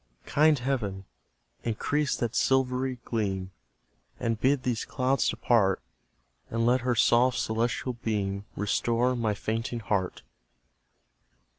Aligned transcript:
Kind 0.25 0.57
Heaven! 0.57 1.05
increase 1.63 2.15
that 2.15 2.35
silvery 2.35 2.97
gleam 3.05 3.51
And 4.19 4.41
bid 4.41 4.63
these 4.63 4.83
clouds 4.83 5.29
depart, 5.29 5.79
And 6.49 6.65
let 6.65 6.81
her 6.81 6.95
soft 6.95 7.37
celestial 7.37 7.93
beam 7.93 8.45
Restore 8.55 9.15
my 9.15 9.35
fainting 9.35 9.79
heart! 9.79 10.23